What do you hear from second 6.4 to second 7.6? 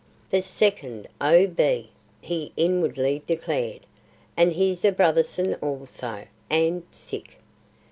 and sick!